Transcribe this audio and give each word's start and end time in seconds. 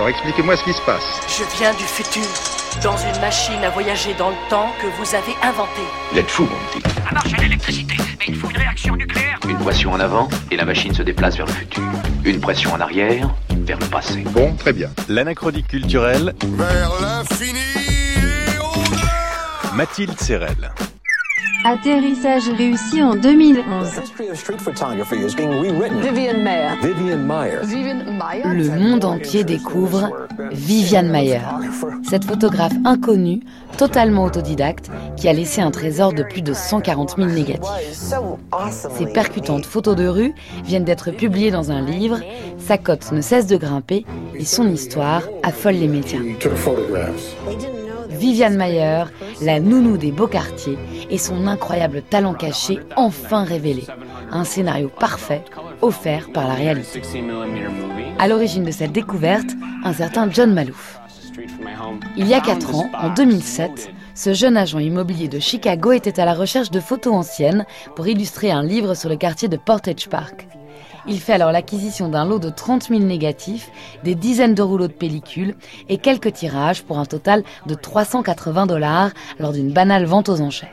Alors 0.00 0.08
expliquez-moi 0.08 0.56
ce 0.56 0.64
qui 0.64 0.72
se 0.72 0.80
passe. 0.80 1.20
Je 1.28 1.44
viens 1.58 1.74
du 1.74 1.84
futur, 1.84 2.22
dans 2.82 2.96
une 2.96 3.20
machine 3.20 3.62
à 3.62 3.68
voyager 3.68 4.14
dans 4.14 4.30
le 4.30 4.36
temps 4.48 4.72
que 4.80 4.86
vous 4.86 5.14
avez 5.14 5.34
inventée. 5.42 5.86
Vous 6.10 6.18
êtes 6.18 6.30
fou, 6.30 6.44
mon 6.44 6.80
petit. 6.80 6.90
Ça 7.04 7.12
marche 7.12 7.34
à 7.34 7.42
l'électricité, 7.42 7.96
mais 8.18 8.24
il 8.28 8.34
faut 8.34 8.48
une 8.48 8.56
réaction 8.56 8.96
nucléaire. 8.96 9.38
Une 9.46 9.58
pression 9.58 9.92
en 9.92 10.00
avant 10.00 10.30
et 10.50 10.56
la 10.56 10.64
machine 10.64 10.94
se 10.94 11.02
déplace 11.02 11.36
vers 11.36 11.44
le 11.44 11.52
futur. 11.52 11.82
Une 12.24 12.40
pression 12.40 12.72
en 12.72 12.80
arrière 12.80 13.28
vers 13.50 13.78
le 13.78 13.84
passé. 13.88 14.24
Bon, 14.30 14.54
très 14.54 14.72
bien. 14.72 14.88
L'anachronique 15.10 15.68
culturelle, 15.68 16.32
Vers 16.44 16.92
l'infini 17.02 17.58
et 17.58 18.58
au-delà 18.58 19.74
Mathilde 19.74 20.18
Serrel. 20.18 20.72
Atterrissage 21.64 22.48
réussi 22.56 23.02
en 23.02 23.14
2011. 23.14 23.88
Vivian 26.00 26.38
Mayer. 26.42 26.68
Vivian. 26.82 27.18
Vivian 27.62 27.96
Mayer. 28.04 28.42
Le 28.44 28.78
monde 28.78 29.04
entier 29.04 29.44
découvre 29.44 30.10
Viviane 30.52 31.10
Mayer, 31.10 31.40
cette 32.08 32.24
photographe 32.24 32.72
inconnue, 32.84 33.40
totalement 33.76 34.24
autodidacte, 34.24 34.90
qui 35.16 35.28
a 35.28 35.34
laissé 35.34 35.60
un 35.60 35.70
trésor 35.70 36.14
de 36.14 36.22
plus 36.22 36.42
de 36.42 36.54
140 36.54 37.16
000 37.18 37.28
négatifs. 37.28 38.14
Ses 38.70 39.06
percutantes 39.06 39.66
photos 39.66 39.96
de 39.96 40.06
rue 40.06 40.34
viennent 40.64 40.84
d'être 40.84 41.10
publiées 41.10 41.50
dans 41.50 41.70
un 41.70 41.82
livre, 41.82 42.20
sa 42.58 42.78
cote 42.78 43.12
ne 43.12 43.20
cesse 43.20 43.46
de 43.46 43.56
grimper 43.56 44.06
et 44.34 44.44
son 44.44 44.66
histoire 44.68 45.22
affole 45.42 45.74
les 45.74 45.88
médias. 45.88 46.20
Viviane 48.20 48.56
Mayer, 48.56 49.04
la 49.40 49.60
nounou 49.60 49.96
des 49.96 50.12
beaux 50.12 50.26
quartiers, 50.26 50.78
et 51.08 51.16
son 51.16 51.46
incroyable 51.46 52.02
talent 52.02 52.34
caché 52.34 52.78
enfin 52.94 53.44
révélé. 53.44 53.84
Un 54.30 54.44
scénario 54.44 54.90
parfait 54.90 55.42
offert 55.80 56.30
par 56.30 56.46
la 56.46 56.52
réalité. 56.52 57.00
À 58.18 58.28
l'origine 58.28 58.64
de 58.64 58.70
cette 58.70 58.92
découverte, 58.92 59.48
un 59.84 59.94
certain 59.94 60.30
John 60.30 60.52
Malouf. 60.52 61.00
Il 62.18 62.28
y 62.28 62.34
a 62.34 62.40
4 62.40 62.74
ans, 62.74 62.90
en 62.92 63.08
2007, 63.08 63.90
ce 64.14 64.34
jeune 64.34 64.58
agent 64.58 64.80
immobilier 64.80 65.28
de 65.28 65.38
Chicago 65.38 65.92
était 65.92 66.20
à 66.20 66.26
la 66.26 66.34
recherche 66.34 66.70
de 66.70 66.80
photos 66.80 67.14
anciennes 67.14 67.64
pour 67.96 68.06
illustrer 68.06 68.50
un 68.50 68.62
livre 68.62 68.92
sur 68.92 69.08
le 69.08 69.16
quartier 69.16 69.48
de 69.48 69.56
Portage 69.56 70.10
Park. 70.10 70.46
Il 71.06 71.18
fait 71.18 71.32
alors 71.32 71.52
l'acquisition 71.52 72.08
d'un 72.08 72.24
lot 72.24 72.38
de 72.38 72.50
30 72.50 72.88
000 72.88 73.00
négatifs, 73.00 73.70
des 74.04 74.14
dizaines 74.14 74.54
de 74.54 74.62
rouleaux 74.62 74.88
de 74.88 74.92
pellicules 74.92 75.54
et 75.88 75.98
quelques 75.98 76.32
tirages 76.32 76.82
pour 76.82 76.98
un 76.98 77.06
total 77.06 77.42
de 77.66 77.74
380 77.74 78.66
dollars 78.66 79.10
lors 79.38 79.52
d'une 79.52 79.72
banale 79.72 80.04
vente 80.04 80.28
aux 80.28 80.40
enchères. 80.40 80.68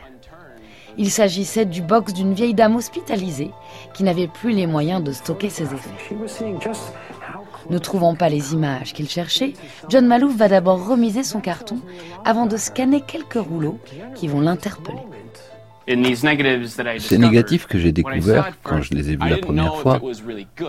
Il 0.98 1.12
s'agissait 1.12 1.66
du 1.66 1.82
box 1.82 2.14
d'une 2.14 2.34
vieille 2.34 2.56
dame 2.56 2.76
hospitalisée 2.76 3.52
qui 3.94 4.04
n'avait 4.04 4.28
plus 4.28 4.52
les 4.52 4.66
moyens 4.66 5.04
de 5.04 5.12
stocker 5.12 5.50
ses 5.50 5.66
effets. 5.66 6.16
Ne 7.70 7.78
trouvant 7.78 8.16
pas 8.16 8.30
les 8.30 8.54
images 8.54 8.94
qu'il 8.94 9.10
cherchait, 9.10 9.54
John 9.90 10.08
Malouf 10.08 10.36
va 10.36 10.48
d'abord 10.48 10.88
remiser 10.88 11.24
son 11.24 11.40
carton 11.40 11.80
avant 12.26 12.48
de 12.48 12.58
scanner 12.58 13.02
quelques 13.02 13.34
rouleaux 13.34 13.80
qui 14.16 14.28
vont 14.28 14.42
l'interpeller. 14.42 15.04
Ces 17.00 17.18
négatifs 17.18 17.66
que 17.66 17.78
j'ai 17.80 17.92
découverts 17.92 18.52
quand 18.64 18.82
je 18.82 18.94
les 18.94 19.12
ai 19.12 19.16
vus 19.16 19.30
la 19.30 19.38
première 19.38 19.76
fois, 19.78 20.02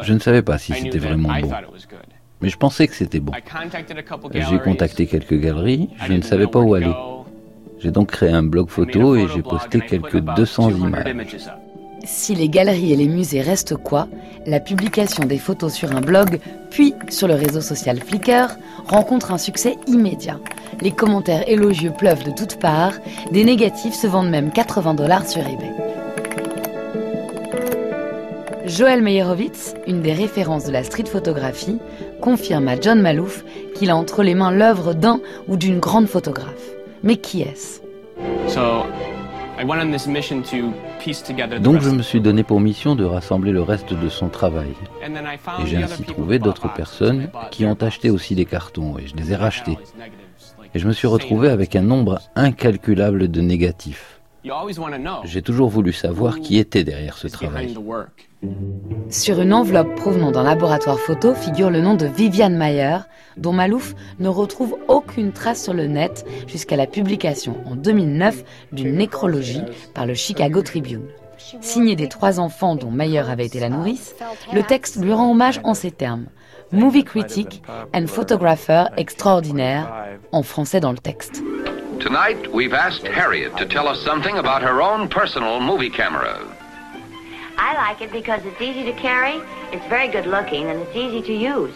je 0.03 0.13
ne 0.13 0.19
savais 0.19 0.43
pas 0.43 0.59
si 0.59 0.73
c'était 0.73 0.99
vraiment 0.99 1.31
bon. 1.41 1.51
Mais 2.41 2.49
je 2.49 2.57
pensais 2.57 2.87
que 2.87 2.95
c'était 2.95 3.19
bon. 3.21 3.33
J'ai 4.33 4.59
contacté 4.61 5.07
quelques 5.07 5.39
galeries, 5.39 5.91
je 6.07 6.13
ne 6.13 6.23
savais 6.23 6.47
pas 6.47 6.61
où 6.61 6.75
aller. 6.75 6.93
J'ai 7.81 7.91
donc 7.91 8.11
créé 8.11 8.31
un 8.31 8.43
blog 8.43 8.69
photo 8.69 9.17
et 9.17 9.29
j'ai 9.29 9.43
posté 9.43 9.81
quelques 9.81 10.21
200 10.21 10.71
images. 10.71 11.15
Si 12.05 12.35
les 12.35 12.49
galeries 12.49 12.93
et 12.93 12.97
les 12.97 13.09
musées 13.09 13.41
restent 13.41 13.77
quoi, 13.77 14.09
la 14.47 14.61
publication 14.61 15.25
des 15.25 15.39
photos 15.39 15.73
sur 15.73 15.95
un 15.95 16.01
blog, 16.01 16.41
puis 16.71 16.95
sur 17.09 17.29
le 17.29 17.35
réseau 17.35 17.61
social 17.61 17.99
Flickr, 18.01 18.57
rencontre 18.87 19.33
un 19.33 19.39
succès 19.39 19.77
immédiat. 19.87 20.39
Les 20.81 20.93
commentaires 20.93 21.49
élogieux 21.49 21.93
pleuvent 21.93 22.25
de 22.25 22.31
toutes 22.31 22.59
parts, 22.59 22.95
des 23.33 23.45
négatifs 23.45 23.95
se 23.95 24.07
vendent 24.07 24.31
même 24.31 24.51
80 24.53 24.95
dollars 24.95 25.29
sur 25.29 25.43
eBay. 25.43 25.73
Joël 28.67 29.03
Meyerowitz, 29.03 29.75
une 29.87 30.03
des 30.03 30.13
références 30.13 30.65
de 30.65 30.73
la 30.73 30.85
street 30.85 31.07
photographie, 31.07 31.79
confirme 32.21 32.69
à 32.69 32.79
John 32.79 33.01
Malouf 33.01 33.45
qu'il 33.75 33.91
a 33.91 33.97
entre 33.97 34.23
les 34.23 34.35
mains 34.35 34.53
l'œuvre 34.53 34.93
d'un 34.93 35.21
ou 35.49 35.57
d'une 35.57 35.79
grande 35.79 36.07
photographe. 36.07 36.69
Mais 37.03 37.17
qui 37.17 37.43
est-ce? 37.43 37.81
Donc 41.61 41.81
je 41.81 41.91
me 41.91 42.03
suis 42.03 42.21
donné 42.21 42.43
pour 42.43 42.61
mission 42.61 42.95
de 42.97 43.05
rassembler 43.05 43.53
le 43.53 43.63
reste 43.63 43.95
de 43.95 44.09
son 44.09 44.29
travail. 44.29 44.73
Et 45.03 45.67
j'ai 45.67 45.77
ainsi 45.77 46.03
trouvé 46.03 46.39
d'autres 46.39 46.73
personnes 46.73 47.31
qui 47.51 47.65
ont 47.65 47.75
acheté 47.81 48.11
aussi 48.11 48.35
des 48.35 48.45
cartons 48.45 48.99
et 48.99 49.07
je 49.07 49.17
les 49.17 49.33
ai 49.33 49.37
rachetés. 49.37 49.79
Et 50.75 50.79
je 50.79 50.87
me 50.87 50.93
suis 50.93 51.07
retrouvé 51.07 51.49
avec 51.49 51.77
un 51.77 51.83
nombre 51.83 52.21
incalculable 52.35 53.31
de 53.31 53.41
négatifs. 53.41 54.18
J'ai 55.25 55.43
toujours 55.43 55.69
voulu 55.69 55.93
savoir 55.93 56.41
qui 56.41 56.59
était 56.59 56.85
derrière 56.85 57.17
ce 57.19 57.29
travail. 57.29 57.75
Sur 59.11 59.41
une 59.41 59.53
enveloppe 59.53 59.95
provenant 59.97 60.31
d'un 60.31 60.43
laboratoire 60.43 60.99
photo 60.99 61.35
figure 61.35 61.71
le 61.71 61.81
nom 61.81 61.95
de 61.95 62.07
Viviane 62.07 62.57
Mayer, 62.57 62.99
dont 63.37 63.53
Malouf 63.53 63.95
ne 64.19 64.29
retrouve 64.29 64.77
aucune 64.89 65.33
trace 65.33 65.63
sur 65.63 65.75
le 65.75 65.87
net 65.87 66.25
jusqu'à 66.47 66.77
la 66.77 66.87
publication 66.87 67.57
en 67.67 67.77
2009 67.77 68.45
d'une 68.73 68.95
nécrologie 68.95 69.63
par 69.95 70.07
le 70.07 70.15
Chicago 70.15 70.63
Tribune. 70.63 71.09
Signé 71.61 71.97
des 71.97 72.09
trois 72.09 72.41
enfants 72.41 72.75
dont 72.75 72.91
Mayer 72.91 73.21
avait 73.21 73.47
été 73.47 73.61
la 73.61 73.69
nourrice, 73.69 74.15
le 74.53 74.63
texte 74.63 74.97
lui 75.01 75.13
rend 75.13 75.31
hommage 75.31 75.61
en 75.65 75.75
ces 75.75 75.91
termes. 75.91 76.27
Movie 76.73 77.05
critic 77.05 77.63
and 77.95 78.07
photographer 78.07 78.85
extraordinaire, 78.97 79.91
en 80.33 80.43
français 80.43 80.81
dans 80.81 80.93
le 80.93 80.99
texte. 80.99 81.43
Tonight, 82.01 82.53
we've 82.53 82.75
asked 82.75 83.05
Harriet 83.07 83.57
to 83.57 83.67
tell 83.67 83.89
us 83.89 84.01
something 84.05 84.39
about 84.39 84.63
her 84.63 84.81
own 84.81 85.09
personal 85.09 85.59
movie 85.59 85.91
camera. 85.91 86.39
I 87.59 87.75
like 87.75 88.01
it 88.01 88.13
because 88.13 88.41
it's 88.45 88.61
easy 88.61 88.85
to 88.85 88.93
carry, 88.93 89.41
it's 89.73 89.85
very 89.89 90.07
good 90.07 90.27
looking, 90.27 90.71
and 90.71 90.81
it's 90.81 90.95
easy 90.95 91.23
to 91.23 91.33
use. 91.33 91.75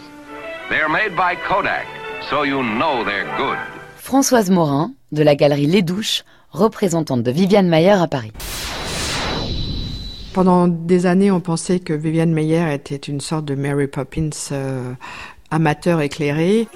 They're 0.69 0.87
made 0.87 1.17
by 1.17 1.35
Kodak, 1.35 1.85
so 2.29 2.43
you 2.43 2.63
know 2.63 3.03
they're 3.03 3.27
good. 3.35 3.57
Françoise 3.97 4.49
Morin, 4.49 4.93
de 5.11 5.25
la 5.25 5.35
galerie 5.35 5.67
Les 5.67 5.81
Douches, 5.81 6.23
représentante 6.51 7.23
de 7.23 7.31
Viviane 7.31 7.67
Mayer 7.67 8.01
à 8.01 8.07
Paris. 8.07 8.31
Pendant 10.33 10.69
des 10.69 11.05
années, 11.05 11.31
on 11.31 11.41
pensait 11.41 11.79
que 11.79 11.93
Viviane 11.93 12.31
Mayer 12.31 12.73
était 12.73 12.95
une 12.95 13.19
sorte 13.19 13.43
de 13.43 13.55
Mary 13.55 13.87
Poppins 13.87 14.29
euh, 14.53 14.93
amateur 15.51 15.99
éclairé. 15.99 16.69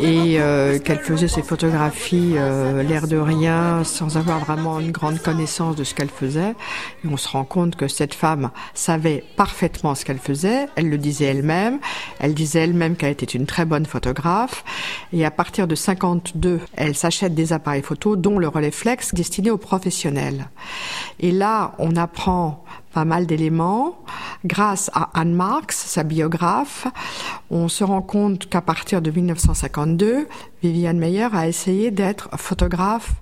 Et 0.00 0.40
euh, 0.40 0.78
qu'elle 0.78 0.98
faisait 0.98 1.28
ses 1.28 1.42
photographies 1.42 2.34
euh, 2.36 2.82
l'air 2.82 3.06
de 3.06 3.16
rien 3.16 3.84
sans 3.84 4.16
avoir 4.16 4.40
vraiment 4.40 4.80
une 4.80 4.90
grande 4.90 5.20
connaissance 5.20 5.76
de 5.76 5.84
ce 5.84 5.94
qu'elle 5.94 6.08
faisait. 6.08 6.54
Et 7.04 7.08
on 7.08 7.16
se 7.16 7.28
rend 7.28 7.44
compte 7.44 7.76
que 7.76 7.88
cette 7.88 8.14
femme 8.14 8.50
savait 8.74 9.24
parfaitement 9.36 9.94
ce 9.94 10.04
qu'elle 10.04 10.18
faisait. 10.18 10.68
Elle 10.76 10.90
le 10.90 10.98
disait 10.98 11.26
elle-même. 11.26 11.78
Elle 12.18 12.34
disait 12.34 12.60
elle-même 12.60 12.96
qu'elle 12.96 13.12
était 13.12 13.26
une 13.26 13.46
très 13.46 13.64
bonne 13.64 13.86
photographe. 13.86 14.64
Et 15.12 15.24
à 15.24 15.30
partir 15.30 15.66
de 15.66 15.74
52, 15.74 16.60
elle 16.76 16.96
s'achète 16.96 17.34
des 17.34 17.52
appareils 17.52 17.82
photo, 17.82 18.16
dont 18.16 18.38
le 18.38 18.48
relais 18.48 18.70
flex 18.70 19.14
destiné 19.14 19.50
aux 19.50 19.58
professionnels. 19.58 20.48
Et 21.20 21.30
là, 21.30 21.74
on 21.78 21.96
apprend 21.96 22.64
pas 22.94 23.04
mal 23.04 23.26
d'éléments. 23.26 23.98
Grâce 24.44 24.90
à 24.94 25.10
Anne 25.18 25.34
Marks, 25.34 25.72
sa 25.72 26.04
biographe, 26.04 26.86
on 27.50 27.68
se 27.68 27.82
rend 27.82 28.02
compte 28.02 28.48
qu'à 28.48 28.60
partir 28.60 29.02
de 29.02 29.10
1952, 29.10 30.28
Viviane 30.62 30.98
Meyer 30.98 31.28
a 31.32 31.48
essayé 31.48 31.90
d'être 31.90 32.28
photographe 32.38 33.12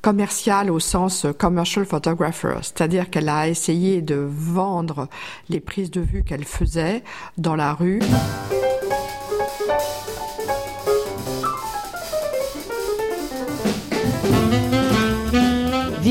commercial 0.00 0.70
au 0.70 0.78
sens 0.78 1.26
commercial 1.38 1.84
photographer, 1.84 2.54
c'est-à-dire 2.62 3.10
qu'elle 3.10 3.28
a 3.28 3.48
essayé 3.48 4.02
de 4.02 4.14
vendre 4.14 5.08
les 5.48 5.60
prises 5.60 5.90
de 5.90 6.00
vue 6.00 6.22
qu'elle 6.22 6.44
faisait 6.44 7.02
dans 7.38 7.56
la 7.56 7.74
rue. 7.74 8.00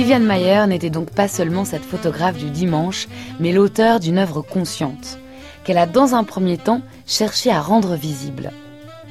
Viviane 0.06 0.24
Mayer 0.24 0.68
n'était 0.68 0.92
donc 0.92 1.10
pas 1.10 1.28
seulement 1.28 1.66
cette 1.66 1.84
photographe 1.84 2.38
du 2.38 2.52
dimanche, 2.52 3.08
mais 3.40 3.52
l'auteur 3.52 4.00
d'une 4.00 4.20
œuvre 4.20 4.44
consciente, 4.44 5.18
qu'elle 5.64 5.80
a 5.80 5.88
dans 5.88 6.14
un 6.14 6.24
premier 6.24 6.60
temps 6.60 6.84
cherché 7.08 7.50
à 7.50 7.60
rendre 7.60 7.96
visible. 7.96 8.52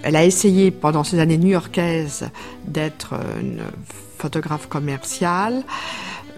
Elle 0.05 0.14
a 0.14 0.25
essayé 0.25 0.70
pendant 0.70 1.02
ces 1.02 1.19
années 1.19 1.37
new-yorkaises 1.37 2.31
d'être 2.69 3.14
une 3.41 3.62
photographe 4.19 4.69
commerciale, 4.69 5.64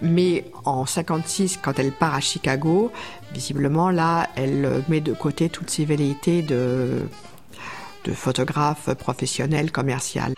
mais 0.01 0.47
en 0.65 0.87
56, 0.87 1.59
quand 1.63 1.79
elle 1.79 1.93
part 1.93 2.15
à 2.15 2.21
Chicago, 2.21 2.91
visiblement 3.35 3.91
là, 3.91 4.27
elle 4.37 4.83
met 4.89 5.03
de 5.03 5.13
côté 5.13 5.51
toutes 5.51 5.69
ses 5.69 5.85
velléités 5.85 6.41
de, 6.41 7.03
de 8.07 8.13
photographe 8.13 8.89
professionnel 8.95 9.71
commercial. 9.71 10.33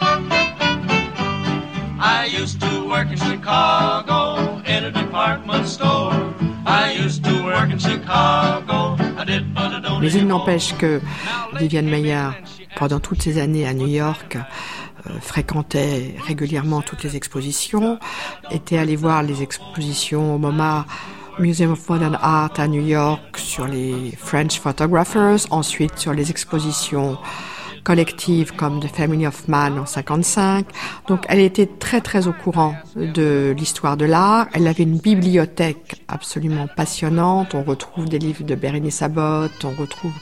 I 2.01 2.27
used 2.27 2.61
to 2.61 2.89
work 2.89 3.11
in 3.11 3.17
Chicago 3.17 4.63
in 4.67 4.85
a 4.85 4.91
department 4.91 5.67
store. 5.67 6.13
I 6.65 6.93
used 6.93 7.25
to 7.25 7.43
work 7.43 7.71
in 7.71 7.79
Chicago. 7.79 8.97
I 9.19 9.25
did, 9.25 9.53
but 9.53 9.73
I 9.73 9.81
don't 9.81 10.01
Mais 10.01 10.13
il 10.15 10.27
n'empêche 10.27 10.77
que 10.79 11.01
Viviane 11.59 11.89
Meyer, 11.89 12.31
pendant 12.77 13.01
toutes 13.01 13.23
ces 13.23 13.39
années 13.39 13.67
à 13.67 13.75
New 13.75 13.89
York, 13.89 14.37
euh, 14.37 15.19
fréquentait 15.21 16.15
régulièrement 16.25 16.83
toutes 16.83 17.03
les 17.03 17.17
expositions, 17.17 17.99
était 18.53 18.79
allée 18.79 18.97
voir 18.97 19.25
les 19.25 19.43
expositions 19.43 20.37
au 20.37 20.39
MoMA 20.39 20.87
Museum 21.41 21.73
of 21.73 21.89
Modern 21.89 22.17
Art 22.21 22.53
à 22.59 22.69
New 22.69 22.85
York 22.85 23.39
sur 23.39 23.67
les 23.67 24.13
French 24.17 24.61
Photographers, 24.61 25.47
ensuite 25.51 25.99
sur 25.99 26.13
les 26.13 26.31
expositions 26.31 27.19
collectives 27.89 28.55
comme 28.55 28.81
The 28.81 28.95
Family 28.95 29.27
of 29.27 29.49
Man 29.49 29.79
en 29.79 29.87
55. 29.87 30.67
Donc 31.09 31.25
elle 31.31 31.41
était 31.41 31.65
très 31.65 32.03
très 32.03 32.27
au 32.27 32.35
courant 32.35 32.75
de 32.95 33.55
l'histoire 33.57 33.97
de 33.97 34.05
l'art. 34.05 34.47
Elle 34.53 34.69
avait 34.69 34.83
une 34.83 34.99
bibliothèque 34.99 36.03
absolument 36.07 36.69
passionnante. 36.77 37.55
On 37.55 37.63
retrouve 37.63 38.07
des 38.07 38.19
livres 38.19 38.45
de 38.45 38.55
Bérénice 38.55 39.01
Abbott, 39.01 39.65
on 39.65 39.71
retrouve 39.71 40.13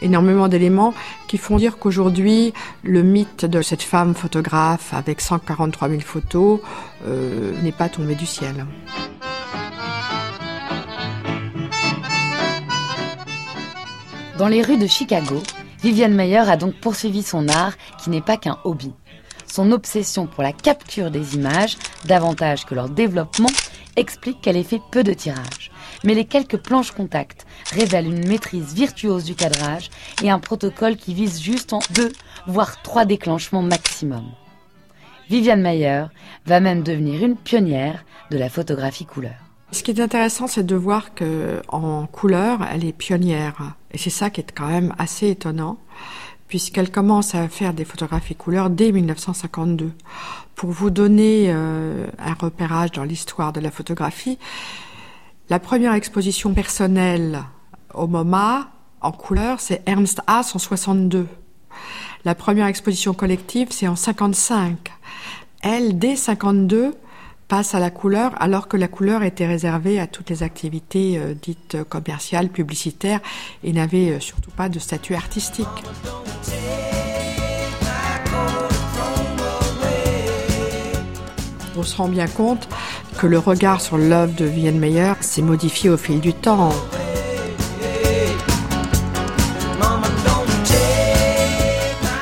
énormément 0.00 0.48
d'éléments 0.48 0.92
qui 1.28 1.38
font 1.38 1.56
dire 1.56 1.78
qu'aujourd'hui, 1.78 2.52
le 2.82 3.02
mythe 3.02 3.46
de 3.46 3.62
cette 3.62 3.82
femme 3.82 4.14
photographe 4.14 4.92
avec 4.92 5.22
143 5.22 5.88
000 5.88 6.00
photos 6.02 6.60
euh, 7.06 7.58
n'est 7.62 7.72
pas 7.72 7.88
tombé 7.88 8.16
du 8.16 8.26
ciel. 8.26 8.66
Dans 14.36 14.48
les 14.48 14.62
rues 14.62 14.76
de 14.76 14.86
Chicago, 14.86 15.42
Viviane 15.80 16.14
Meyer 16.14 16.38
a 16.38 16.56
donc 16.56 16.74
poursuivi 16.74 17.22
son 17.22 17.48
art 17.48 17.74
qui 18.02 18.10
n'est 18.10 18.20
pas 18.20 18.36
qu'un 18.36 18.58
hobby. 18.64 18.92
Son 19.46 19.70
obsession 19.70 20.26
pour 20.26 20.42
la 20.42 20.52
capture 20.52 21.10
des 21.10 21.36
images, 21.36 21.78
davantage 22.04 22.66
que 22.66 22.74
leur 22.74 22.88
développement, 22.88 23.50
explique 23.94 24.40
qu'elle 24.40 24.56
ait 24.56 24.64
fait 24.64 24.80
peu 24.90 25.04
de 25.04 25.12
tirages. 25.12 25.70
Mais 26.04 26.14
les 26.14 26.24
quelques 26.24 26.58
planches 26.58 26.90
contact 26.90 27.46
révèlent 27.72 28.06
une 28.06 28.26
maîtrise 28.26 28.74
virtuose 28.74 29.24
du 29.24 29.36
cadrage 29.36 29.90
et 30.22 30.30
un 30.30 30.40
protocole 30.40 30.96
qui 30.96 31.14
vise 31.14 31.40
juste 31.40 31.72
en 31.72 31.80
deux, 31.90 32.12
voire 32.46 32.82
trois 32.82 33.04
déclenchements 33.04 33.62
maximum. 33.62 34.24
Viviane 35.30 35.62
Meyer 35.62 36.04
va 36.46 36.58
même 36.58 36.82
devenir 36.82 37.24
une 37.24 37.36
pionnière 37.36 38.04
de 38.30 38.38
la 38.38 38.48
photographie 38.48 39.06
couleur. 39.06 39.47
Ce 39.70 39.82
qui 39.82 39.90
est 39.90 40.00
intéressant, 40.00 40.46
c'est 40.46 40.64
de 40.64 40.74
voir 40.74 41.14
que 41.14 41.62
en 41.68 42.06
couleur, 42.06 42.60
elle 42.72 42.84
est 42.86 42.92
pionnière. 42.92 43.74
Et 43.92 43.98
c'est 43.98 44.10
ça 44.10 44.30
qui 44.30 44.40
est 44.40 44.52
quand 44.54 44.66
même 44.66 44.94
assez 44.98 45.28
étonnant, 45.28 45.78
puisqu'elle 46.48 46.90
commence 46.90 47.34
à 47.34 47.48
faire 47.48 47.74
des 47.74 47.84
photographies 47.84 48.34
couleur 48.34 48.70
dès 48.70 48.92
1952. 48.92 49.92
Pour 50.54 50.70
vous 50.70 50.90
donner 50.90 51.46
euh, 51.48 52.06
un 52.18 52.34
repérage 52.34 52.92
dans 52.92 53.04
l'histoire 53.04 53.52
de 53.52 53.60
la 53.60 53.70
photographie, 53.70 54.38
la 55.50 55.58
première 55.58 55.92
exposition 55.92 56.54
personnelle 56.54 57.42
au 57.92 58.06
MoMA 58.06 58.68
en 59.00 59.12
couleur, 59.12 59.60
c'est 59.60 59.82
Ernst 59.86 60.20
Haas 60.26 60.52
en 60.54 60.58
62. 60.58 61.26
La 62.24 62.34
première 62.34 62.66
exposition 62.66 63.14
collective, 63.14 63.68
c'est 63.70 63.86
en 63.86 63.96
55. 63.96 64.92
Elle, 65.62 65.98
dès 65.98 66.16
52, 66.16 66.94
passe 67.48 67.74
à 67.74 67.80
la 67.80 67.90
couleur 67.90 68.32
alors 68.40 68.68
que 68.68 68.76
la 68.76 68.88
couleur 68.88 69.22
était 69.22 69.46
réservée 69.46 69.98
à 69.98 70.06
toutes 70.06 70.30
les 70.30 70.42
activités 70.42 71.18
euh, 71.18 71.34
dites 71.40 71.78
commerciales, 71.88 72.50
publicitaires 72.50 73.20
et 73.64 73.72
n'avait 73.72 74.10
euh, 74.10 74.20
surtout 74.20 74.50
pas 74.50 74.68
de 74.68 74.78
statut 74.78 75.14
artistique. 75.14 75.66
On 81.76 81.82
se 81.82 81.96
rend 81.96 82.08
bien 82.08 82.26
compte 82.26 82.68
que 83.18 83.26
le 83.26 83.38
regard 83.38 83.80
sur 83.80 83.98
l'œuvre 83.98 84.34
de 84.34 84.44
Vienne 84.44 84.78
Meyer 84.78 85.12
s'est 85.20 85.42
modifié 85.42 85.90
au 85.90 85.96
fil 85.96 86.20
du 86.20 86.34
temps. 86.34 86.72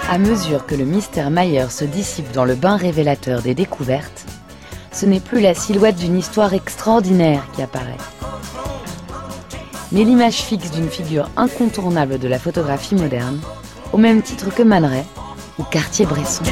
À 0.09 0.19
mesure 0.19 0.67
que 0.67 0.75
le 0.75 0.85
mystère 0.85 1.31
Mayer 1.31 1.67
se 1.71 1.85
dissipe 1.85 2.31
dans 2.33 2.45
le 2.45 2.55
bain 2.55 2.77
révélateur 2.77 3.43
des 3.43 3.55
découvertes, 3.55 4.25
ce 4.97 5.05
n'est 5.05 5.21
plus 5.21 5.41
la 5.41 5.53
silhouette 5.53 5.97
d'une 5.97 6.17
histoire 6.17 6.55
extraordinaire 6.55 7.47
qui 7.53 7.61
apparaît, 7.61 7.99
mais 9.93 10.05
l'image 10.05 10.37
fixe 10.37 10.71
d'une 10.71 10.89
figure 10.89 11.29
incontournable 11.37 12.19
de 12.19 12.27
la 12.27 12.39
photographie 12.39 12.95
moderne, 12.95 13.39
au 13.93 13.99
même 13.99 14.23
titre 14.23 14.49
que 14.55 14.63
Man 14.63 14.91
ou 15.59 15.65
Cartier-Bresson. 15.65 16.45